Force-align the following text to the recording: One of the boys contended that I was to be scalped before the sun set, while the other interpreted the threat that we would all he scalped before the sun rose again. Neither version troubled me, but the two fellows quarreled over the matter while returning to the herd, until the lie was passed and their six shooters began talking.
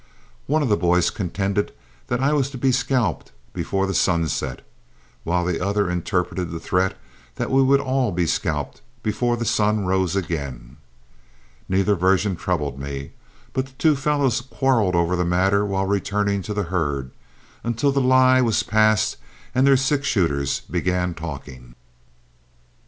One 0.47 0.63
of 0.63 0.69
the 0.69 0.77
boys 0.77 1.11
contended 1.11 1.71
that 2.07 2.21
I 2.21 2.33
was 2.33 2.49
to 2.49 2.57
be 2.57 2.71
scalped 2.71 3.31
before 3.53 3.85
the 3.85 3.93
sun 3.93 4.27
set, 4.29 4.65
while 5.23 5.45
the 5.45 5.63
other 5.63 5.91
interpreted 5.91 6.49
the 6.49 6.59
threat 6.59 6.97
that 7.35 7.51
we 7.51 7.61
would 7.61 7.79
all 7.79 8.11
he 8.15 8.25
scalped 8.25 8.81
before 9.03 9.37
the 9.37 9.45
sun 9.45 9.85
rose 9.85 10.15
again. 10.15 10.77
Neither 11.69 11.93
version 11.93 12.35
troubled 12.35 12.79
me, 12.79 13.11
but 13.53 13.67
the 13.67 13.73
two 13.73 13.95
fellows 13.95 14.41
quarreled 14.41 14.95
over 14.95 15.15
the 15.15 15.23
matter 15.23 15.63
while 15.67 15.85
returning 15.85 16.41
to 16.41 16.53
the 16.55 16.63
herd, 16.73 17.11
until 17.63 17.91
the 17.91 18.01
lie 18.01 18.41
was 18.41 18.63
passed 18.63 19.17
and 19.53 19.67
their 19.67 19.77
six 19.77 20.07
shooters 20.07 20.61
began 20.61 21.13
talking. 21.13 21.75